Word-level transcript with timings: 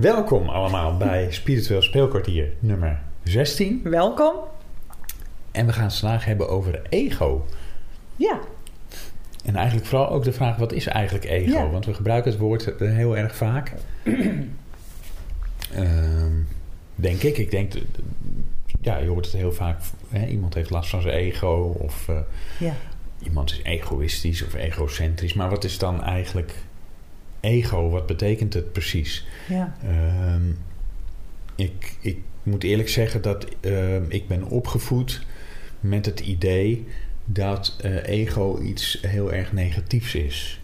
Welkom 0.00 0.48
allemaal 0.48 0.96
bij 0.96 1.32
Spiritueel 1.32 1.82
Speelkwartier 1.82 2.52
nummer 2.58 3.02
16. 3.22 3.80
Welkom. 3.84 4.34
En 5.50 5.66
we 5.66 5.72
gaan 5.72 5.84
het 5.84 5.94
vandaag 5.94 6.24
hebben 6.24 6.48
over 6.48 6.82
ego. 6.88 7.46
Ja, 8.16 8.40
En 9.44 9.56
eigenlijk 9.56 9.86
vooral 9.86 10.08
ook 10.08 10.24
de 10.24 10.32
vraag, 10.32 10.56
wat 10.56 10.72
is 10.72 10.86
eigenlijk 10.86 11.24
ego? 11.24 11.58
Ja. 11.58 11.70
Want 11.70 11.86
we 11.86 11.94
gebruiken 11.94 12.30
het 12.30 12.40
woord 12.40 12.76
eh, 12.76 12.92
heel 12.92 13.16
erg 13.16 13.36
vaak. 13.36 13.72
Ehm, 15.74 16.32
denk 16.94 17.22
ik. 17.22 17.38
Ik 17.38 17.50
denk, 17.50 17.72
ja, 18.80 18.96
je 18.96 19.08
hoort 19.08 19.24
het 19.24 19.34
heel 19.34 19.52
vaak. 19.52 19.80
Hè? 20.08 20.26
Iemand 20.26 20.54
heeft 20.54 20.70
last 20.70 20.90
van 20.90 21.02
zijn 21.02 21.14
ego. 21.14 21.76
Of 21.78 22.08
eh, 22.08 22.18
ja. 22.58 22.74
iemand 23.22 23.50
is 23.50 23.62
egoïstisch 23.62 24.44
of 24.44 24.54
egocentrisch. 24.54 25.34
Maar 25.34 25.50
wat 25.50 25.64
is 25.64 25.78
dan 25.78 26.02
eigenlijk 26.02 26.54
ego? 27.40 27.88
Wat 27.88 28.06
betekent 28.06 28.54
het 28.54 28.72
precies? 28.72 29.26
ja. 29.48 29.74
Ehm, 29.82 30.50
ik, 31.54 31.96
ik 32.00 32.18
moet 32.42 32.64
eerlijk 32.64 32.88
zeggen 32.88 33.22
dat 33.22 33.46
ehm, 33.60 34.02
ik 34.08 34.28
ben 34.28 34.44
opgevoed 34.44 35.26
met 35.80 36.06
het 36.06 36.20
idee 36.20 36.86
dat 37.24 37.76
eh, 37.80 38.06
ego 38.06 38.58
iets 38.58 38.98
heel 39.06 39.32
erg 39.32 39.52
negatiefs 39.52 40.14
is. 40.14 40.60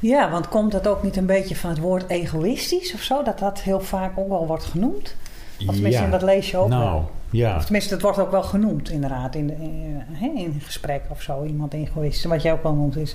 Ja, 0.00 0.30
want 0.30 0.48
komt 0.48 0.72
dat 0.72 0.86
ook 0.86 1.02
niet 1.02 1.16
een 1.16 1.26
beetje 1.26 1.56
van 1.56 1.70
het 1.70 1.78
woord 1.78 2.10
egoïstisch 2.10 2.94
of 2.94 3.02
zo? 3.02 3.22
Dat 3.22 3.38
dat 3.38 3.60
heel 3.60 3.80
vaak 3.80 4.18
ook 4.18 4.28
wel 4.28 4.46
wordt 4.46 4.64
genoemd? 4.64 5.16
Of 5.66 5.74
tenminste, 5.74 6.02
Ja. 6.02 6.10
dat 6.10 6.22
lees 6.22 6.50
je 6.50 6.56
ook 6.56 6.68
nou, 6.68 6.82
wel. 6.84 7.10
ja. 7.30 7.56
Of 7.56 7.62
tenminste, 7.64 7.90
dat 7.94 8.02
wordt 8.02 8.18
ook 8.18 8.30
wel 8.30 8.42
genoemd 8.42 8.90
inderdaad 8.90 9.34
in, 9.34 9.46
de, 9.46 9.54
in, 9.54 10.36
in 10.36 10.60
gesprek 10.64 11.02
of 11.08 11.22
zo. 11.22 11.44
Iemand 11.44 11.72
egoïstisch. 11.74 12.24
Wat 12.24 12.42
jij 12.42 12.52
ook 12.52 12.62
wel 12.62 12.74
noemt 12.74 12.96
is, 12.96 13.14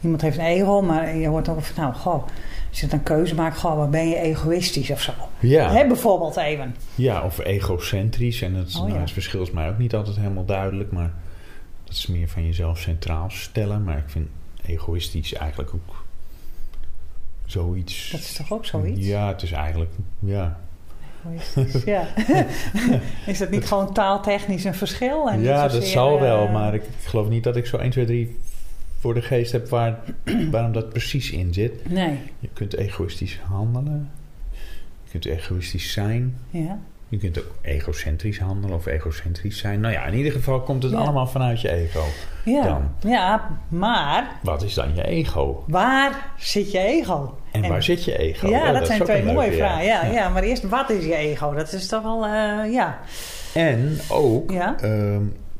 iemand 0.00 0.22
heeft 0.22 0.38
een 0.38 0.44
ego, 0.44 0.82
maar 0.82 1.16
je 1.16 1.26
hoort 1.28 1.48
ook 1.48 1.62
van, 1.62 1.82
nou, 1.84 1.94
goh, 1.94 2.22
als 2.70 2.78
je 2.80 2.84
het 2.84 2.92
een 2.94 3.02
keuze 3.02 3.34
maakt, 3.34 3.58
goh, 3.58 3.76
wat 3.76 3.90
ben 3.90 4.08
je 4.08 4.16
egoïstisch 4.18 4.90
of 4.90 5.00
zo. 5.00 5.12
Ja, 5.38 5.70
Hè, 5.72 5.86
bijvoorbeeld 5.86 6.36
even. 6.36 6.74
ja, 6.94 7.22
of 7.22 7.38
egocentrisch. 7.38 8.42
En 8.42 8.54
het, 8.54 8.74
Oh, 8.74 8.80
nou, 8.82 8.94
ja. 8.94 9.00
het 9.00 9.10
verschil 9.10 9.42
is 9.42 9.50
mij 9.50 9.68
ook 9.68 9.78
niet 9.78 9.94
altijd 9.94 10.16
helemaal 10.16 10.44
duidelijk. 10.44 10.92
Maar 10.92 11.10
dat 11.84 11.94
is 11.94 12.06
meer 12.06 12.28
van 12.28 12.44
jezelf 12.46 12.78
centraal 12.78 13.30
stellen. 13.30 13.84
Maar 13.84 13.98
ik 13.98 14.08
vind 14.08 14.28
egoïstisch 14.66 15.32
eigenlijk 15.34 15.74
ook 15.74 16.04
zoiets... 17.44 18.10
Dat 18.10 18.20
is 18.20 18.32
toch 18.32 18.52
ook 18.52 18.64
zoiets? 18.66 19.06
Ja, 19.06 19.28
het 19.28 19.42
is 19.42 19.52
eigenlijk... 19.52 19.90
Ja, 20.18 20.58
Egoïstisch, 21.32 21.84
ja. 21.84 22.06
is 23.26 23.38
dat 23.38 23.50
niet 23.50 23.66
gewoon 23.66 23.92
taaltechnisch 23.92 24.64
een 24.64 24.74
verschil? 24.74 25.30
En 25.30 25.40
ja 25.40 25.62
niet 25.62 25.62
dat 25.62 25.82
zozeer, 25.82 25.90
zal 25.90 26.20
wel, 26.20 26.46
eh, 26.46 26.52
maar 26.52 26.74
ik, 26.74 26.82
ik 26.82 27.06
geloof 27.06 27.28
niet 27.28 27.44
dat 27.44 27.56
ik 27.56 27.66
zo 27.66 27.76
1, 27.76 27.90
2, 27.90 28.04
3 28.04 28.38
voor 28.98 29.14
de 29.14 29.22
geest 29.22 29.52
heb 29.52 29.68
waar, 29.68 29.98
waarom 30.50 30.72
dat 30.72 30.88
precies 30.88 31.30
in 31.30 31.54
zit. 31.54 31.90
Nee, 31.90 32.18
Je 32.38 32.48
kunt 32.52 32.74
egoïstisch 32.74 33.40
handelen, 33.48 34.10
je 35.04 35.10
kunt 35.10 35.24
egoïstisch 35.24 35.92
zijn, 35.92 36.36
ja. 36.50 36.78
Je 37.08 37.18
kunt 37.18 37.38
ook 37.38 37.54
egocentrisch 37.62 38.38
handelen 38.38 38.76
of 38.76 38.86
egocentrisch 38.86 39.58
zijn. 39.58 39.80
Nou 39.80 39.92
ja, 39.94 40.04
in 40.04 40.14
ieder 40.14 40.32
geval 40.32 40.60
komt 40.60 40.82
het 40.82 40.92
Ja. 40.92 40.98
allemaal 40.98 41.26
vanuit 41.26 41.60
je 41.60 41.70
ego. 41.72 42.02
Ja. 42.44 42.62
Dan. 42.62 42.90
ja, 43.12 43.48
maar 43.68 44.30
Wat 44.42 44.62
is 44.62 44.74
dan 44.74 44.94
je 44.94 45.04
ego? 45.06 45.64
waar 45.66 46.26
zit 46.38 46.72
je 46.72 46.78
ego? 46.78 47.38
En, 47.52 47.62
En- 47.64 47.70
waar 47.70 47.82
zit 47.82 48.04
je 48.04 48.18
ego? 48.18 48.48
ja, 48.48 48.72
dat, 48.72 48.82
is 48.82 48.86
zijn 48.88 49.02
twee 49.04 49.22
mooie 49.24 49.52
vragen. 49.52 49.84
Ja, 49.84 50.04
ja. 50.04 50.28
maar 50.28 50.42
eerst, 50.42 50.62
wat 50.68 50.90
is 50.90 51.04
je 51.04 51.14
ego? 51.14 51.54
Dat 51.54 51.72
is 51.72 51.86
toch 51.88 52.02
wel, 52.02 52.24
eh, 52.24 52.72
ja. 52.72 52.98
En 53.54 53.98
ook, 54.08 54.50
Ja. 54.50 54.74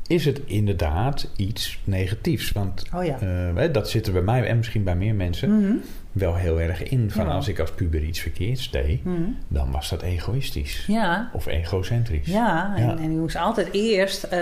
Is 0.09 0.25
het 0.25 0.41
inderdaad 0.45 1.29
iets 1.35 1.79
negatiefs? 1.83 2.51
Want 2.51 2.83
Oh 2.95 3.03
ja. 3.05 3.17
eh, 3.55 3.73
dat 3.73 3.89
zit 3.89 4.07
er 4.07 4.13
bij 4.13 4.21
mij 4.21 4.45
en 4.47 4.57
misschien 4.57 4.83
bij 4.83 4.95
meer 4.95 5.15
mensen 5.15 5.57
Mhm, 5.61 5.73
wel 6.11 6.35
heel 6.35 6.61
erg 6.61 6.83
in. 6.83 7.11
Van 7.11 7.25
Ja. 7.25 7.31
als 7.31 7.47
ik 7.47 7.59
als 7.59 7.71
puber 7.71 8.03
iets 8.03 8.19
verkeerds 8.19 8.71
deed, 8.71 9.03
mhm. 9.03 9.15
dan 9.47 9.71
was 9.71 9.89
dat 9.89 10.01
egoïstisch. 10.01 10.83
Ja, 10.87 11.29
Of 11.33 11.45
egocentrisch. 11.47 12.27
ja. 12.27 12.73
En, 12.75 12.97
en 12.97 13.11
je 13.11 13.17
moest 13.19 13.35
altijd 13.35 13.67
eerst 13.71 14.23
eh, 14.23 14.39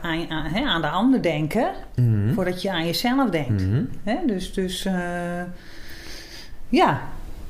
aan, 0.00 0.30
aan, 0.30 0.44
hè, 0.52 0.60
aan 0.64 0.80
de 0.80 0.88
ander 0.88 1.22
denken... 1.22 1.70
Mhm. 1.96 2.32
voordat 2.34 2.62
je 2.62 2.70
aan 2.72 2.86
jezelf 2.86 3.30
denkt. 3.30 3.64
Hè? 4.02 4.16
Dus, 4.26 4.52
dus 4.52 4.84
eh, 4.84 4.94
ja, 6.68 7.00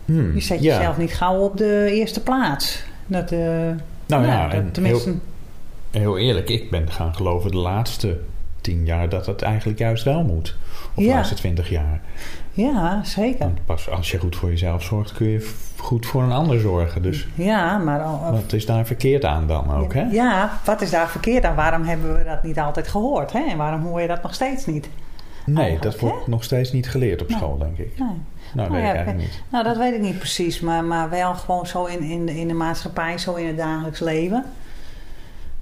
Hmm. 0.05 0.35
je 0.35 0.41
zet 0.41 0.63
jezelf 0.63 0.99
niet 0.99 1.15
gauw 1.15 1.39
op 1.41 1.57
de 1.57 1.89
eerste 1.93 2.23
plaats. 2.23 2.83
Dat, 3.07 3.31
Nou 3.31 4.27
ja, 4.27 4.49
dat- 4.49 4.75
tenminste... 4.75 5.09
heel, 5.09 5.19
heel 6.01 6.19
eerlijk, 6.19 6.49
ik 6.49 6.71
ben 6.71 6.91
gaan 6.91 7.15
geloven 7.15 7.51
de 7.51 7.57
laatste 7.57 8.19
tien 8.61 8.85
jaar 8.85 9.09
dat 9.09 9.27
het 9.27 9.43
eigenlijk 9.43 9.79
juist 9.79 10.05
wel 10.05 10.23
moet. 10.23 10.57
Of 10.73 10.95
de 10.95 11.03
Ja. 11.03 11.15
laatste 11.15 11.35
twintig 11.35 11.69
jaar. 11.71 12.01
Ja, 12.53 13.05
zeker. 13.05 13.39
Want 13.39 13.65
pas 13.65 13.91
als 13.91 14.11
je 14.11 14.19
goed 14.19 14.37
voor 14.37 14.49
jezelf 14.49 14.83
zorgt, 14.83 15.13
kun 15.13 15.27
je 15.29 15.53
goed 15.77 16.07
voor 16.07 16.23
een 16.23 16.33
ander 16.33 16.61
zorgen. 16.61 17.03
Dus 17.03 17.27
Ja, 17.35 17.79
maar 17.79 18.03
al- 18.03 18.33
wat 18.33 18.53
is 18.53 18.67
daar 18.67 18.87
verkeerd 18.87 19.25
aan 19.25 19.47
dan 19.47 19.75
ook, 19.75 19.95
hè? 19.95 20.03
Ja, 20.03 20.61
wat 20.65 20.81
is 20.83 20.91
daar 20.91 21.09
verkeerd 21.09 21.45
aan? 21.45 21.55
Waarom 21.55 21.83
hebben 21.83 22.17
we 22.19 22.25
dat 22.25 22.43
niet 22.43 22.59
altijd 22.59 22.89
gehoord? 22.89 23.33
Hè? 23.33 23.45
En 23.51 23.57
waarom 23.57 23.83
hoor 23.83 24.01
je 24.01 24.07
dat 24.07 24.23
nog 24.23 24.35
steeds 24.35 24.67
niet? 24.67 24.89
Nee, 25.47 25.57
Eigenlijk, 25.65 25.93
dat 25.93 26.01
wordt 26.01 26.25
hè? 26.25 26.31
nog 26.31 26.45
steeds 26.45 26.73
niet 26.73 26.89
geleerd 26.91 27.23
op 27.23 27.29
Nee. 27.29 27.37
school, 27.37 27.59
denk 27.59 27.79
ik. 27.79 27.99
Nee. 27.99 28.09
Nou, 28.09 28.15
dat 28.55 28.55
Nou 28.55 28.71
weet 28.71 28.81
ja, 28.83 28.89
ik 28.89 28.95
eigenlijk 28.95 29.19
niet. 29.29 29.43
Nou, 29.51 29.65
dat 29.65 29.77
weet 29.77 29.95
ik 29.95 30.01
niet 30.01 30.19
precies. 30.19 30.61
Maar, 30.61 30.85
maar 30.85 31.11
wel 31.11 31.35
gewoon 31.35 31.67
zo 31.67 31.85
in, 31.85 32.01
in, 32.01 32.27
de, 32.27 32.39
in 32.39 32.49
de 32.49 32.55
maatschappij, 32.55 33.19
zo 33.19 33.35
in 33.35 33.47
het 33.47 33.57
dagelijks 33.57 34.01
leven. 34.01 34.45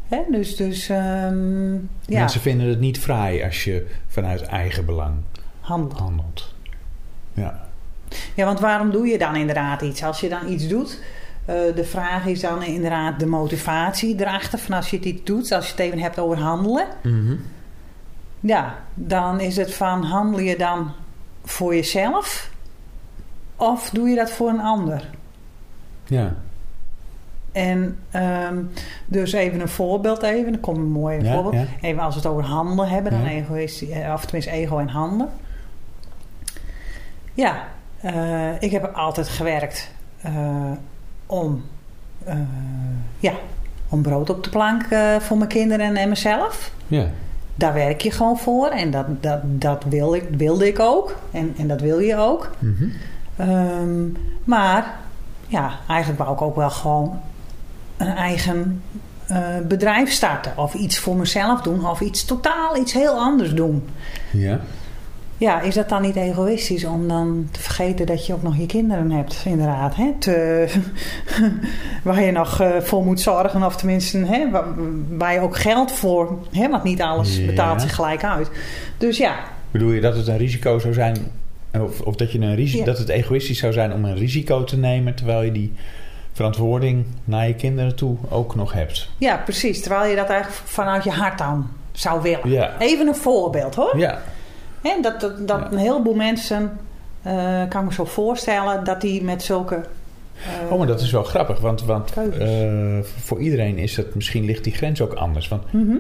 Hè? 0.09 0.23
Dus, 0.31 0.57
dus 0.57 0.89
ehm, 0.89 1.73
ja, 2.07 2.21
Mensen 2.21 2.41
vinden 2.41 2.69
het 2.69 2.81
niet 2.81 2.99
fraai 2.99 3.45
als 3.45 3.65
je 3.65 3.87
vanuit 4.07 4.43
eigen 4.43 4.87
belang 4.87 5.15
handelt. 5.61 6.55
Ja. 7.33 7.67
Ja, 8.35 8.45
want 8.45 8.61
waarom 8.61 8.91
doe 8.91 9.07
je 9.07 9.19
dan 9.19 9.37
inderdaad 9.37 9.83
iets? 9.83 10.03
Als 10.03 10.21
je 10.21 10.29
dan 10.29 10.49
iets 10.49 10.69
doet, 10.69 11.01
eh, 11.45 11.55
de 11.75 11.85
vraag 11.85 12.27
is 12.27 12.41
dan 12.41 12.63
inderdaad 12.63 13.19
de 13.19 13.27
motivatie 13.27 14.21
erachter. 14.21 14.59
Van 14.59 14.75
als 14.75 14.91
je 14.91 14.97
het 14.97 15.07
iets 15.07 15.25
doet, 15.25 15.53
als 15.53 15.65
je 15.65 15.71
het 15.71 15.81
even 15.81 15.99
hebt 15.99 16.19
over 16.19 16.39
handelen. 16.39 16.87
Mhm. 17.03 17.37
Ja, 18.41 18.79
dan 18.95 19.41
is 19.41 19.57
het 19.57 19.75
van 19.75 20.03
handel 20.05 20.41
je 20.41 20.57
dan 20.57 20.93
voor 21.45 21.75
jezelf? 21.75 22.51
Of 23.57 23.91
doe 23.91 24.09
je 24.09 24.17
dat 24.17 24.31
voor 24.31 24.49
een 24.49 24.61
ander? 24.61 25.11
Ja. 26.05 26.37
En 27.55 27.99
ehm, 28.11 28.57
dus 29.07 29.33
even 29.33 29.61
een 29.61 29.69
voorbeeld 29.69 30.23
even. 30.23 30.53
Dan 30.53 30.61
komt 30.61 30.77
een 30.77 30.91
mooi 30.91 31.23
Ja, 31.23 31.33
voorbeeld. 31.35 31.55
ja. 31.55 31.89
Even 31.89 32.03
als 32.03 32.15
we 32.15 32.21
het 32.21 32.31
over 32.31 32.45
handelen 32.45 32.89
hebben. 32.89 33.13
Dan 33.13 33.21
Ja. 33.23 33.29
egoïstisch, 33.29 33.89
eh, 33.89 34.13
of 34.13 34.25
tenminste 34.25 34.51
ego 34.51 34.79
en 34.79 34.89
handen. 34.89 35.29
Ja, 37.35 37.55
eh, 38.01 38.63
ik 38.63 38.71
heb 38.71 38.95
altijd 38.95 39.29
gewerkt 39.29 39.91
eh, 40.21 40.71
om, 41.27 41.65
ja, 43.19 43.33
om 43.89 44.03
brood 44.03 44.31
op 44.31 44.45
de 44.45 44.51
plank 44.51 44.85
voor 45.21 45.37
mijn 45.37 45.49
kinderen 45.49 45.87
en, 45.87 45.97
en 45.97 46.09
mezelf. 46.09 46.71
Ja. 46.87 47.07
Daar 47.55 47.73
werk 47.75 48.01
je 48.01 48.11
gewoon 48.11 48.39
voor. 48.39 48.69
En 48.69 48.91
dat, 48.91 49.07
dat, 49.23 49.41
dat 49.45 49.85
wil 49.89 50.15
ik, 50.15 50.25
wilde 50.31 50.67
ik 50.67 50.79
ook. 50.81 51.17
En, 51.31 51.55
en 51.59 51.69
dat 51.69 51.81
wil 51.81 51.99
je 51.99 52.17
ook. 52.17 52.51
Mhm. 52.59 52.85
Ehm, 53.37 54.07
maar 54.45 54.95
ja, 55.47 55.71
eigenlijk 55.89 56.21
wou 56.23 56.35
ik 56.35 56.43
ook 56.43 56.57
wel 56.57 56.71
gewoon 56.71 57.21
een 58.07 58.17
eigen 58.17 58.83
eh, 59.27 59.39
bedrijf 59.69 60.11
starten. 60.13 60.53
Of 60.57 60.75
iets 60.75 60.99
voor 60.99 61.17
mezelf 61.17 61.61
doen. 61.61 61.87
Of 61.87 62.01
iets 62.01 62.25
totaal 62.25 62.77
iets 62.77 62.93
heel 62.93 63.19
anders 63.19 63.55
doen. 63.55 63.85
Ja. 64.33 64.61
Ja, 65.39 65.61
is 65.61 65.75
dat 65.75 65.89
dan 65.89 66.03
niet 66.03 66.17
egoïstisch 66.17 66.85
om 66.85 67.09
dan 67.09 67.49
te 67.51 67.61
vergeten 67.61 68.07
dat 68.07 68.27
je 68.27 68.33
ook 68.33 68.43
nog 68.43 68.57
je 68.57 68.67
kinderen 68.67 69.11
hebt, 69.11 69.43
inderdaad. 69.45 69.97
Hè? 69.97 70.13
Te, 70.19 70.67
waar 72.05 72.23
je 72.23 72.33
nog 72.33 72.61
eh, 72.61 72.77
voor 72.81 73.05
moet 73.05 73.21
zorgen, 73.21 73.63
of 73.63 73.77
tenminste 73.77 74.19
hè, 74.19 74.51
waar, 74.51 74.65
waar 75.09 75.33
je 75.33 75.41
ook 75.41 75.57
geld 75.57 75.93
voor, 75.93 76.39
hè, 76.53 76.69
want 76.69 76.83
niet 76.83 77.03
alles 77.03 77.37
Ja. 77.37 77.47
betaalt 77.47 77.81
zich 77.81 77.95
gelijk 77.95 78.25
uit. 78.25 78.51
Dus 78.99 79.17
ja, 79.17 79.35
Bedoel 79.71 79.91
je 79.93 80.01
dat 80.01 80.17
het 80.17 80.27
een 80.27 80.37
risico 80.37 80.79
zou 80.79 80.95
zijn, 80.95 81.17
of, 81.81 82.01
of 82.01 82.17
dat, 82.17 82.33
je 82.33 82.39
een 82.39 82.55
risico, 82.55 82.79
Ja. 82.79 82.85
dat 82.85 82.99
het 82.99 83.09
egoïstisch 83.09 83.59
zou 83.59 83.73
zijn 83.73 83.93
om 83.93 84.05
een 84.05 84.17
risico 84.17 84.65
te 84.65 84.77
nemen, 84.77 85.15
terwijl 85.15 85.43
je 85.43 85.53
die 85.53 85.73
verantwoording 86.35 87.05
naar 87.25 87.47
je 87.49 87.55
kinderen 87.55 87.97
toe 87.97 88.17
ook 88.29 88.55
nog 88.55 88.73
hebt? 88.73 89.09
ja, 89.19 89.37
precies. 89.37 89.81
Terwijl 89.81 90.11
je 90.11 90.17
dat 90.17 90.29
eigenlijk 90.29 90.63
vanuit 90.69 91.05
je 91.05 91.11
hart 91.11 91.39
dan 91.39 91.69
zou 91.93 92.23
willen. 92.23 92.51
Ja. 92.51 92.79
Even 92.79 93.07
een 93.07 93.17
voorbeeld 93.17 93.75
hoor. 93.75 93.99
Ja. 93.99 94.23
Hè, 94.83 95.01
dat 95.03 95.21
dat, 95.21 95.49
dat 95.49 95.59
Ja. 95.61 95.69
een 95.73 95.79
heleboel 95.79 96.15
mensen, 96.15 96.79
eh, 97.23 97.63
kan 97.69 97.81
ik 97.83 97.89
me 97.89 97.93
zo 97.95 98.05
voorstellen, 98.05 98.85
dat 98.85 99.01
die 99.01 99.23
met 99.23 99.43
zulke... 99.43 99.75
eh, 99.75 100.73
Oh, 100.73 100.79
maar 100.79 100.87
dat 100.87 101.01
is 101.01 101.11
wel 101.11 101.23
grappig, 101.25 101.59
want, 101.61 101.85
want 101.85 102.13
eh, 102.39 102.99
voor 103.03 103.41
iedereen 103.41 103.79
is 103.79 103.97
het, 103.97 104.15
misschien 104.15 104.45
ligt 104.45 104.65
die 104.65 104.73
grens 104.73 105.01
ook 105.01 105.13
anders. 105.13 105.49
Want 105.49 105.73
mhm. 105.73 105.97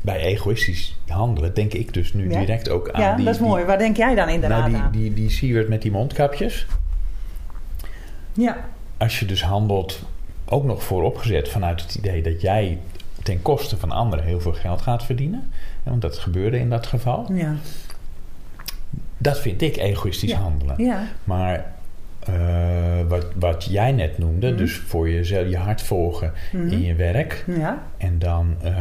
bij 0.00 0.20
egoïstisch 0.20 0.96
handelen 1.06 1.54
denk 1.54 1.72
ik 1.72 1.94
dus 1.94 2.12
nu 2.12 2.30
Ja. 2.30 2.38
direct 2.38 2.68
ook 2.68 2.90
aan 2.90 3.00
Ja, 3.02 3.14
die, 3.14 3.24
dat 3.24 3.34
is 3.34 3.40
die- 3.40 3.48
mooi. 3.48 3.64
Waar 3.64 3.78
denk 3.78 3.96
jij 3.96 4.14
dan 4.14 4.28
inderdaad 4.28 4.58
nou, 4.60 4.70
die, 4.72 4.80
aan? 4.80 4.90
die, 4.92 5.14
die 5.14 5.30
Siewert 5.30 5.68
met 5.68 5.82
die 5.82 5.90
mondkapjes. 5.90 6.66
Ja, 8.32 8.56
Als 9.00 9.18
je 9.20 9.26
dus 9.26 9.42
handelt, 9.42 10.02
ook 10.44 10.64
nog 10.64 10.82
vooropgezet 10.82 11.48
vanuit 11.48 11.82
het 11.82 11.94
idee 11.94 12.22
dat 12.22 12.40
jij 12.40 12.78
ten 13.22 13.42
koste 13.42 13.76
van 13.76 13.90
anderen 13.90 14.24
heel 14.24 14.40
veel 14.40 14.52
geld 14.52 14.80
gaat 14.82 15.04
verdienen. 15.04 15.50
Want 15.82 16.02
dat 16.02 16.18
gebeurde 16.18 16.58
in 16.58 16.70
dat 16.70 16.86
geval. 16.86 17.32
ja, 17.32 17.54
Dat 19.18 19.38
vind 19.38 19.62
ik 19.62 19.76
egoïstisch 19.76 20.30
Ja. 20.30 20.38
handelen. 20.38 20.82
ja. 20.84 21.06
Maar 21.24 21.72
eh, 22.34 23.08
wat, 23.08 23.26
wat 23.34 23.64
jij 23.64 23.92
net 23.92 24.18
noemde, 24.18 24.48
Mhm. 24.48 24.56
dus 24.56 24.76
voor 24.86 25.10
jezelf 25.10 25.48
je 25.48 25.56
hart 25.56 25.82
volgen 25.82 26.32
Mhm. 26.52 26.68
in 26.68 26.82
je 26.82 26.94
werk. 26.94 27.44
Ja. 27.46 27.78
En 27.96 28.18
dan. 28.18 28.54
eh, 28.62 28.72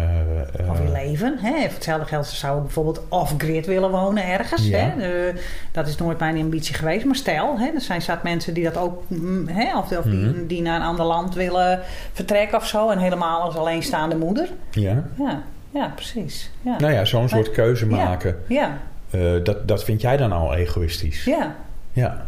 Of 0.69 0.77
je 0.83 0.91
leven. 0.91 1.37
Hè? 1.41 1.51
Voor 1.51 1.73
hetzelfde 1.73 2.05
geld 2.05 2.25
zou 2.25 2.57
ik 2.57 2.63
bijvoorbeeld 2.63 3.01
off-grid 3.09 3.65
willen 3.65 3.89
wonen 3.91 4.25
ergens. 4.25 4.67
Ja. 4.67 4.77
Hè? 4.77 5.31
Dat 5.71 5.87
is 5.87 5.97
nooit 5.97 6.19
mijn 6.19 6.37
ambitie 6.37 6.75
geweest. 6.75 7.05
Maar 7.05 7.15
stel, 7.15 7.59
hè, 7.59 7.65
er 7.75 7.81
zijn 7.81 8.01
zat 8.01 8.23
mensen 8.23 8.53
die 8.53 8.63
dat 8.63 8.77
ook... 8.77 9.03
mm, 9.07 9.47
Hè? 9.47 9.77
Of, 9.77 9.97
of 9.97 10.03
die, 10.03 10.13
Mhm. 10.25 10.45
die 10.47 10.61
naar 10.61 10.75
een 10.79 10.85
ander 10.87 11.05
land 11.05 11.35
willen 11.35 11.79
vertrekken 12.13 12.57
of 12.57 12.67
zo. 12.67 12.89
En 12.89 12.97
helemaal 12.99 13.41
als 13.41 13.55
alleenstaande 13.55 14.15
moeder. 14.15 14.49
ja. 14.71 15.03
Ja, 15.17 15.41
ja 15.73 15.91
precies. 15.95 16.51
Ja. 16.61 16.75
Nou 16.79 16.93
ja, 16.93 17.05
zo'n 17.05 17.29
soort 17.29 17.51
keuze 17.51 17.89
Ja. 17.89 17.95
maken. 18.05 18.35
Ja, 18.47 18.77
eh, 19.09 19.21
dat, 19.43 19.67
dat 19.67 19.83
vind 19.83 20.01
jij 20.01 20.17
dan 20.17 20.31
al 20.31 20.53
egoïstisch. 20.55 21.23
ja. 21.25 21.55
Ja. 21.93 22.27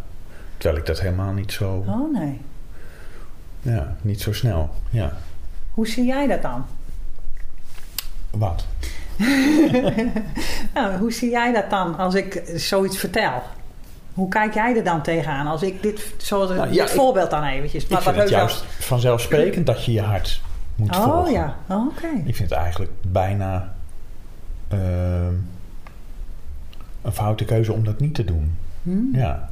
Terwijl 0.62 0.80
ik 0.80 0.86
dat 0.86 1.00
helemaal 1.00 1.32
niet 1.32 1.52
zo. 1.52 1.84
Oh 1.86 2.12
nee. 2.18 2.40
Ja, 3.62 3.96
niet 4.02 4.20
zo 4.20 4.32
snel. 4.32 4.70
Ja. 4.90 5.12
Hoe 5.74 5.88
zie 5.88 6.04
jij 6.04 6.26
dat 6.26 6.42
dan? 6.42 6.64
Wat? 8.30 8.66
Nou, 10.74 10.96
hoe 10.98 11.12
zie 11.12 11.30
jij 11.30 11.52
dat 11.52 11.70
dan 11.70 11.96
als 11.98 12.14
ik 12.14 12.42
zoiets 12.54 12.98
vertel? 12.98 13.42
Hoe 14.14 14.28
kijk 14.28 14.54
jij 14.54 14.76
er 14.76 14.84
dan 14.84 15.02
tegenaan 15.02 15.46
als 15.46 15.62
ik 15.62 15.82
dit, 15.82 16.14
zoals 16.16 16.50
Nou, 16.50 16.66
dit 16.66 16.74
ja, 16.74 16.84
ik- 16.84 16.90
voorbeeld 16.90 17.30
dan 17.30 17.44
eventjes. 17.44 17.82
Ik 17.82 17.88
vind 17.88 18.04
het 18.04 18.14
wel- 18.14 18.38
juist 18.38 18.64
vanzelfsprekend 18.64 19.66
dat 19.66 19.84
je 19.84 19.92
je 19.92 20.00
hart 20.02 20.40
moet 20.76 20.96
Oh 20.96 21.02
volgen. 21.02 21.32
ja, 21.32 21.56
oh, 21.68 21.86
oké. 21.86 22.06
Ik 22.24 22.36
vind 22.36 22.50
het 22.50 22.58
eigenlijk 22.58 22.90
bijna 23.06 23.74
ehm, 24.68 25.34
een 27.02 27.12
foute 27.12 27.44
keuze 27.44 27.72
om 27.72 27.84
dat 27.84 28.00
niet 28.00 28.14
te 28.14 28.24
doen. 28.24 28.56
Hmm. 28.82 29.08
Ja. 29.12 29.50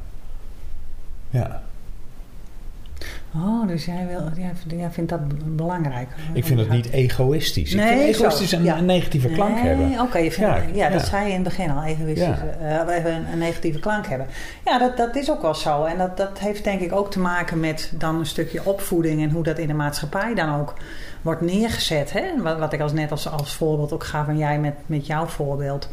Ja. 1.30 1.62
Oh, 3.34 3.68
dus 3.68 3.84
jij, 3.84 4.06
wil, 4.06 4.44
jij, 4.76 4.90
vindt 4.90 5.10
dat 5.10 5.20
belangrijk? 5.56 6.08
Ik 6.32 6.44
vind 6.44 6.58
het 6.58 6.70
niet 6.70 6.90
egoïstisch. 6.90 7.72
ik 7.72 7.76
Nee, 7.76 7.98
vind 7.98 8.14
egoïstisch 8.16 8.52
een, 8.52 8.62
ja. 8.62 8.78
een 8.78 8.84
negatieve 8.84 9.28
klank 9.28 9.54
nee, 9.54 9.62
hebben. 9.62 10.00
Oké, 10.00 10.18
Ja, 10.18 10.62
ja, 10.72 10.88
dat 10.88 11.06
zei 11.06 11.22
je 11.26 11.28
in 11.28 11.34
het 11.34 11.42
begin 11.42 11.70
al, 11.70 11.82
egoïstisch. 11.82 12.38
Ja. 12.60 12.86
eh, 12.86 12.96
even 12.96 13.14
een, 13.14 13.32
een 13.32 13.38
negatieve 13.38 13.78
klank 13.78 14.06
hebben. 14.06 14.26
Ja, 14.64 14.78
dat, 14.78 14.96
dat 14.96 15.16
is 15.16 15.30
ook 15.30 15.42
wel 15.42 15.54
zo. 15.54 15.84
En 15.84 15.98
dat, 15.98 16.16
dat 16.16 16.38
heeft 16.38 16.64
denk 16.64 16.80
ik 16.80 16.92
ook 16.92 17.10
te 17.10 17.20
maken 17.20 17.60
met 17.60 17.92
dan 17.94 18.18
een 18.18 18.26
stukje 18.26 18.64
opvoeding... 18.64 19.22
en 19.22 19.30
hoe 19.30 19.42
dat 19.42 19.58
in 19.58 19.66
de 19.66 19.74
maatschappij 19.74 20.34
dan 20.34 20.60
ook 20.60 20.74
wordt 21.22 21.40
neergezet. 21.40 22.12
Hè? 22.12 22.42
Wat, 22.42 22.58
wat 22.58 22.72
ik 22.72 22.80
als 22.80 22.92
net 22.92 23.10
als, 23.10 23.28
als 23.28 23.54
voorbeeld 23.54 23.92
ook 23.92 24.04
gaf 24.04 24.28
en 24.28 24.38
jij 24.38 24.58
met, 24.58 24.74
met 24.86 25.06
jouw 25.06 25.26
voorbeeld... 25.26 25.88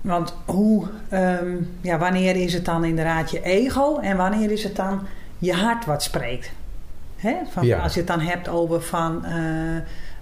Want 0.00 0.34
hoe, 0.44 0.86
ehm, 1.08 1.56
ja, 1.80 1.98
wanneer 1.98 2.36
is 2.36 2.52
het 2.52 2.64
dan 2.64 2.84
inderdaad 2.84 3.30
je 3.30 3.42
ego 3.42 3.98
en 3.98 4.16
wanneer 4.16 4.50
is 4.50 4.64
het 4.64 4.76
dan 4.76 5.06
je 5.38 5.52
hart 5.52 5.84
wat 5.84 6.02
spreekt? 6.02 6.50
Hè? 7.16 7.34
Van, 7.50 7.66
Ja. 7.66 7.78
Als 7.82 7.92
je 7.94 7.98
het 7.98 8.08
dan 8.08 8.20
hebt 8.20 8.48
over 8.48 8.82
van, 8.82 9.24
eh, 9.24 9.76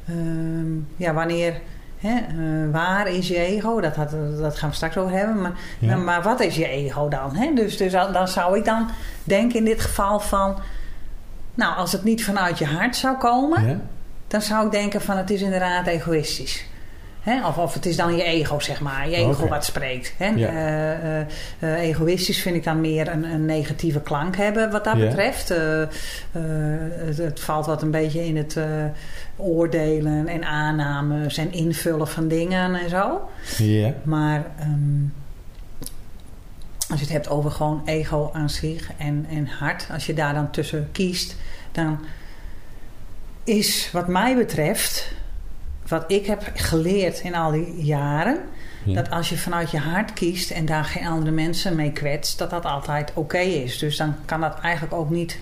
ehm, 0.08 0.72
ja, 0.96 1.12
wanneer, 1.12 1.60
hè, 1.98 2.16
eh, 2.16 2.72
waar 2.72 3.08
is 3.08 3.28
je 3.28 3.38
ego? 3.38 3.80
Dat, 3.80 3.96
had, 3.96 4.10
dat 4.40 4.56
gaan 4.56 4.69
we 4.69 4.75
straks 4.75 4.96
over 4.96 5.16
hebben. 5.16 5.40
Maar, 5.40 5.52
Ja. 5.78 5.88
maar, 5.88 5.98
maar 6.04 6.22
wat 6.22 6.40
is 6.40 6.56
je 6.56 6.69
ego 6.69 7.08
dan? 7.08 7.36
Hè? 7.36 7.52
Dus, 7.54 7.76
dus 7.76 7.92
dan 7.92 8.12
dan 8.12 8.28
zou 8.28 8.58
ik 8.58 8.64
dan 8.64 8.88
denken 9.25 9.58
in 9.58 9.64
dit 9.64 9.80
geval 9.80 10.20
van, 10.20 10.56
nou, 11.54 11.76
als 11.76 11.92
het 11.92 12.04
niet 12.04 12.25
vanuit 12.25 12.58
je 12.58 12.66
hart 12.66 12.96
zou 12.96 13.16
komen, 13.16 13.66
Ja? 13.69 13.76
dan 14.28 14.42
zou 14.42 14.66
ik 14.66 14.72
denken 14.72 15.00
van 15.00 15.16
het 15.16 15.30
is 15.30 15.42
inderdaad 15.42 15.86
egoïstisch. 15.86 16.66
Hè? 17.28 17.46
Of, 17.46 17.58
of 17.58 17.75
het 17.75 17.86
is 17.86 17.96
dan 17.96 18.16
je 18.16 18.22
ego, 18.22 18.60
zeg 18.60 18.80
maar. 18.80 19.08
Je 19.08 19.16
ego 19.16 19.30
Oké. 19.30 19.48
wat 19.48 19.64
spreekt. 19.64 20.14
Hè? 20.16 20.26
Ja. 20.26 20.48
Eh, 20.48 21.20
eh, 21.20 21.26
eh, 21.58 21.80
egoïstisch 21.80 22.40
vind 22.42 22.56
ik 22.56 22.64
dan 22.64 22.80
meer 22.80 23.08
een, 23.08 23.25
een 23.25 23.44
negatieve 23.44 24.00
klank 24.00 24.36
hebben 24.36 24.70
wat 24.70 24.84
dat 24.84 24.96
Ja. 24.96 25.04
betreft. 25.06 25.48
Het, 25.48 27.16
het 27.16 27.40
valt 27.40 27.66
wat 27.66 27.82
een 27.82 27.90
beetje 27.90 28.26
in 28.26 28.36
het 28.36 28.56
oordelen 29.36 30.26
en 30.28 30.44
aannames 30.44 31.36
en 31.36 31.52
invullen 31.52 32.08
van 32.08 32.28
dingen 32.28 32.75
en 32.75 32.88
zo. 32.88 33.28
Ja. 33.58 33.92
Maar 34.02 34.46
ehm, 34.58 35.02
als 36.90 36.98
je 36.98 37.04
het 37.04 37.12
hebt 37.14 37.28
over 37.28 37.50
gewoon 37.50 37.82
ego 37.84 38.30
aan 38.32 38.50
zich 38.50 38.90
en, 38.98 39.26
en 39.30 39.46
hart, 39.46 39.86
als 39.92 40.06
je 40.06 40.14
daar 40.14 40.34
dan 40.34 40.50
tussen 40.50 40.88
kiest, 40.92 41.36
dan 41.72 41.98
is 43.44 43.90
wat 43.92 44.08
mij 44.08 44.36
betreft, 44.36 45.12
wat 45.88 46.05
ik 46.06 46.26
heb 46.26 46.50
geleerd 46.55 47.20
in 47.20 47.35
al 47.35 47.50
die 47.50 47.75
jaren, 47.85 48.38
Ja. 48.85 48.94
dat 48.94 49.11
als 49.11 49.29
je 49.29 49.38
vanuit 49.38 49.70
je 49.70 49.79
hart 49.79 50.12
kiest 50.12 50.50
en 50.50 50.67
daar 50.67 50.85
geen 50.85 51.06
andere 51.06 51.31
mensen 51.31 51.76
mee 51.76 51.93
kwetst, 51.93 52.38
dat 52.38 52.50
dat 52.50 52.64
altijd 52.64 53.11
oké 53.14 53.38
is. 53.38 53.79
Dus 53.79 53.96
dan 53.96 54.14
kan 54.25 54.40
dat 54.40 54.58
eigenlijk 54.62 54.94
ook 54.94 55.11
niet 55.11 55.38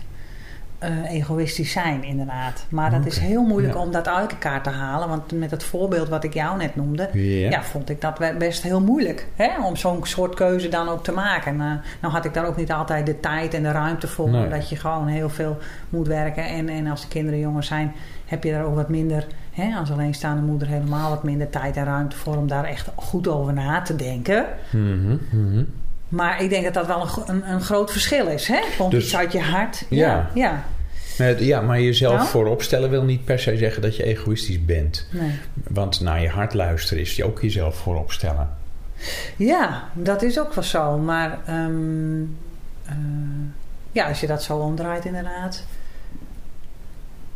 eh, 0.78 1.10
egoïstisch 1.10 1.72
zijn, 1.72 2.04
inderdaad. 2.04 2.66
Maar 2.68 2.90
dat 2.90 3.06
is 3.06 3.16
Oké. 3.16 3.26
heel 3.26 3.42
moeilijk 3.42 3.74
Ja. 3.74 3.80
om 3.80 3.90
dat 3.92 4.08
uit 4.08 4.30
elkaar 4.30 4.62
te 4.62 4.70
halen. 4.70 5.08
Want 5.08 5.32
met 5.32 5.50
het 5.50 5.62
voorbeeld 5.62 6.08
wat 6.08 6.24
ik 6.24 6.34
jou 6.34 6.56
net 6.58 6.76
noemde, 6.76 7.08
Ja. 7.12 7.50
ja, 7.50 7.62
vond 7.62 7.90
ik 7.90 8.00
dat 8.00 8.38
best 8.38 8.62
heel 8.62 8.80
moeilijk. 8.80 9.26
Hè? 9.36 9.64
Om 9.64 9.76
zo'n 9.76 10.06
soort 10.06 10.34
keuze 10.34 10.68
dan 10.68 10.88
ook 10.88 11.04
te 11.04 11.12
maken. 11.12 11.52
En, 11.52 11.60
eh, 11.60 11.90
nou 12.00 12.14
had 12.14 12.24
ik 12.24 12.34
daar 12.34 12.46
ook 12.46 12.56
niet 12.56 12.72
altijd 12.72 13.06
de 13.06 13.20
tijd 13.20 13.54
en 13.54 13.62
de 13.62 13.70
ruimte 13.70 14.08
voor. 14.08 14.30
Nee. 14.30 14.44
Omdat 14.44 14.68
je 14.68 14.76
gewoon 14.76 15.06
heel 15.06 15.28
veel 15.28 15.58
moet 15.88 16.06
werken. 16.06 16.44
En, 16.44 16.68
en 16.68 16.86
als 16.86 17.00
de 17.00 17.08
kinderen 17.08 17.40
jonger 17.40 17.62
zijn, 17.64 17.92
heb 18.26 18.44
je 18.44 18.50
daar 18.52 18.64
ook 18.64 18.74
wat 18.74 18.88
minder... 18.88 19.26
Hè, 19.56 19.76
als 19.78 19.90
alleenstaande 19.90 20.42
moeder 20.42 20.68
helemaal 20.68 21.10
wat 21.10 21.22
minder 21.22 21.50
tijd 21.50 21.76
en 21.76 21.84
ruimte 21.84 22.16
voor... 22.16 22.36
om 22.36 22.48
daar 22.48 22.64
echt 22.64 22.88
goed 22.94 23.28
over 23.28 23.52
na 23.52 23.82
te 23.82 23.96
denken. 23.96 24.46
Mhm, 24.70 25.16
mhm. 25.30 25.64
Maar 26.08 26.42
ik 26.42 26.50
denk 26.50 26.64
dat 26.64 26.74
dat 26.74 26.86
wel 26.86 27.02
een, 27.02 27.34
een, 27.34 27.50
een 27.50 27.60
groot 27.60 27.92
verschil 27.92 28.26
is. 28.26 28.46
Hè? 28.46 28.60
Komt 28.78 28.90
Dus- 28.90 29.04
iets 29.04 29.16
uit 29.16 29.32
je 29.32 29.40
hart. 29.40 29.86
Ja. 29.90 30.06
Ja, 30.08 30.30
ja. 30.34 30.64
Maar, 31.18 31.42
ja, 31.42 31.60
maar 31.60 31.80
jezelf 31.80 32.16
Nou? 32.16 32.28
voorop 32.28 32.62
stellen 32.62 32.90
wil 32.90 33.02
niet 33.02 33.24
per 33.24 33.38
se 33.38 33.56
zeggen 33.56 33.82
dat 33.82 33.96
je 33.96 34.04
egoïstisch 34.04 34.64
bent. 34.64 35.06
Nee. 35.10 35.30
Want 35.68 36.00
naar 36.00 36.20
je 36.22 36.28
hart 36.28 36.54
luisteren 36.54 37.02
is 37.02 37.16
je 37.16 37.24
ook 37.24 37.40
jezelf 37.42 37.76
voorop 37.76 38.12
stellen. 38.12 38.48
Ja, 39.36 39.84
dat 39.92 40.22
is 40.22 40.40
ook 40.40 40.54
wel 40.54 40.64
zo. 40.64 40.98
Maar 40.98 41.38
ehm, 41.46 42.20
eh, 42.84 42.94
ja, 43.92 44.08
als 44.08 44.20
je 44.20 44.26
dat 44.26 44.42
zo 44.42 44.56
omdraait 44.58 45.04
inderdaad. 45.04 45.64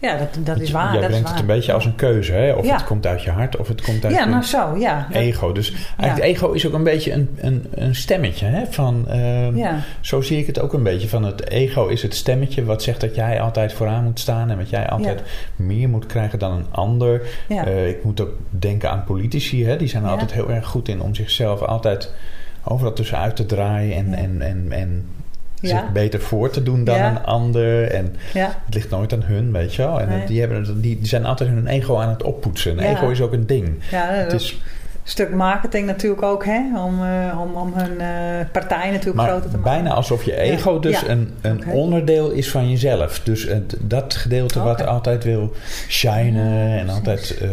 Ja, 0.00 0.16
dat, 0.16 0.38
dat 0.46 0.60
is 0.60 0.70
waar. 0.70 0.92
Jij 0.92 1.00
dat 1.00 1.02
is 1.02 1.08
brengt 1.08 1.22
waar. 1.28 1.32
het 1.38 1.40
een 1.48 1.54
beetje 1.56 1.72
als 1.72 1.84
een 1.84 1.94
keuze. 1.94 2.32
Hè? 2.32 2.52
Of 2.52 2.66
Ja. 2.66 2.72
het 2.76 2.84
komt 2.84 3.06
uit 3.06 3.22
je 3.22 3.30
hart 3.30 3.56
of 3.56 3.68
het 3.68 3.80
komt 3.82 4.04
uit 4.04 4.14
Ja, 4.14 4.24
je 4.24 4.30
nou 4.30 4.42
zo, 4.42 4.76
ja. 4.76 5.06
Dat- 5.12 5.22
ego. 5.22 5.52
Dus 5.52 5.72
eigenlijk 5.72 6.18
Ja. 6.18 6.24
ego 6.36 6.52
is 6.52 6.66
ook 6.66 6.72
een 6.72 6.82
beetje 6.84 7.12
een, 7.12 7.28
een, 7.36 7.66
een 7.74 7.94
stemmetje. 7.94 8.46
Hè? 8.46 8.66
Van, 8.70 9.08
ehm, 9.08 9.56
ja. 9.56 9.80
Zo 10.00 10.20
zie 10.20 10.38
ik 10.38 10.46
het 10.46 10.60
ook 10.60 10.72
een 10.72 10.82
beetje. 10.82 11.08
Van 11.08 11.24
het 11.24 11.48
ego 11.50 11.86
is 11.86 12.02
het 12.02 12.14
stemmetje 12.14 12.64
wat 12.64 12.82
zegt 12.82 13.00
dat 13.00 13.14
jij 13.14 13.40
altijd 13.40 13.72
vooraan 13.72 14.04
moet 14.04 14.20
staan. 14.20 14.50
En 14.50 14.56
wat 14.56 14.70
jij 14.70 14.88
altijd 14.88 15.22
meer 15.56 15.88
moet 15.88 16.06
krijgen 16.06 16.38
dan 16.38 16.52
een 16.52 16.66
ander. 16.70 17.22
Eh, 17.48 17.88
ik 17.88 18.04
moet 18.04 18.20
ook 18.20 18.32
denken 18.50 18.90
aan 18.90 19.04
politici. 19.04 19.64
Hè? 19.66 19.76
Die 19.76 19.88
zijn 19.88 20.04
er 20.04 20.10
altijd 20.10 20.32
heel 20.32 20.50
erg 20.50 20.66
goed 20.66 20.88
in 20.88 21.00
om 21.02 21.14
zichzelf 21.14 21.62
altijd 21.62 22.12
overal 22.64 22.92
tussenuit 22.92 23.36
te 23.36 23.46
draaien. 23.46 23.96
En, 23.96 24.14
en, 24.14 24.42
en, 24.42 24.66
en 24.72 25.04
Ja. 25.60 25.68
zich 25.68 25.92
beter 25.92 26.20
voor 26.20 26.50
te 26.50 26.62
doen 26.62 26.84
dan 26.84 26.96
Ja. 26.96 27.10
een 27.10 27.24
ander. 27.24 27.90
En 27.90 28.16
ja. 28.34 28.46
het 28.64 28.74
ligt 28.74 28.90
nooit 28.90 29.12
aan 29.12 29.22
hun, 29.22 29.52
weet 29.52 29.74
je 29.74 29.82
wel. 29.82 30.00
En 30.00 30.08
Nee. 30.08 30.26
die, 30.26 30.40
hebben, 30.40 30.80
die 30.80 30.98
zijn 31.02 31.24
altijd 31.24 31.50
hun 31.50 31.66
ego 31.66 31.96
aan 31.98 32.08
het 32.08 32.22
oppoetsen. 32.22 32.72
Een 32.72 32.84
ego 32.96 33.08
is 33.08 33.20
ook 33.20 33.32
een 33.32 33.46
ding. 33.46 33.68
ja 33.90 34.06
Het 34.10 34.32
is, 34.32 34.50
een 35.02 35.16
stuk 35.16 35.30
marketing 35.34 35.86
natuurlijk 35.86 36.22
ook, 36.22 36.44
hè? 36.44 36.60
Om, 36.84 37.04
eh, 37.04 37.40
om, 37.40 37.54
om 37.54 37.72
hun 37.74 38.00
eh, 38.00 38.46
partij 38.52 38.90
natuurlijk 38.90 39.16
maar 39.16 39.28
groter 39.28 39.50
te 39.50 39.56
maken. 39.56 39.72
bijna 39.72 39.90
alsof 39.94 40.24
je 40.24 40.36
ego 40.36 40.78
dus 40.78 41.00
Ja. 41.00 41.08
een, 41.08 41.32
een 41.40 41.66
onderdeel 41.66 42.30
is 42.30 42.50
van 42.50 42.70
jezelf. 42.70 43.20
Dus 43.24 43.42
het, 43.48 43.76
dat 43.80 44.14
gedeelte 44.14 44.60
wat 44.62 44.86
altijd 44.86 45.24
wil 45.24 45.52
shinen 45.88 46.78
en 46.78 46.88
altijd 46.88 47.38
eh, 47.40 47.48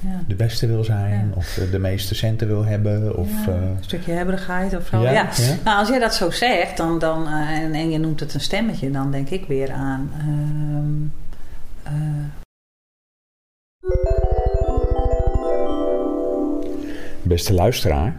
Ja. 0.00 0.22
de 0.28 0.34
beste 0.34 0.66
wil 0.66 0.84
zijn. 0.84 1.10
Ja. 1.28 1.36
Of 1.36 1.58
eh, 1.58 1.70
de 1.70 1.78
meeste 1.78 2.14
centen 2.14 2.46
wil 2.46 2.64
hebben. 2.64 3.16
Of, 3.16 3.46
Ja, 3.46 3.52
eh, 3.52 3.60
een 3.60 3.76
stukje 3.80 4.12
hebberigheid 4.12 4.76
of 4.76 4.86
zo. 4.86 5.02
Ja. 5.02 5.28
Nou, 5.64 5.78
als 5.78 5.88
jij 5.88 5.98
dat 5.98 6.14
zo 6.14 6.30
zegt 6.30 6.76
dan, 6.76 6.98
dan, 6.98 7.26
eh, 7.26 7.32
en, 7.50 7.72
en 7.72 7.90
je 7.90 7.98
noemt 7.98 8.20
het 8.20 8.34
een 8.34 8.40
stemmetje, 8.40 8.90
dan 8.90 9.10
denk 9.10 9.28
ik 9.30 9.46
weer 9.46 9.70
aan. 9.72 10.10
ehm, 10.18 11.06
eh, 11.82 11.92
Beste 17.22 17.54
luisteraar, 17.54 18.16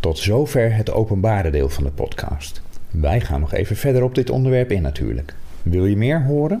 tot 0.00 0.18
zover 0.18 0.74
het 0.74 0.90
openbare 0.92 1.50
deel 1.50 1.68
van 1.68 1.84
de 1.84 1.90
podcast. 1.90 2.62
Wij 2.90 3.20
gaan 3.20 3.40
nog 3.40 3.52
even 3.52 3.76
verder 3.76 4.02
op 4.02 4.14
dit 4.14 4.30
onderwerp 4.30 4.70
in 4.70 4.82
natuurlijk. 4.82 5.34
Wil 5.62 5.86
je 5.86 5.96
meer 5.96 6.22
horen? 6.24 6.60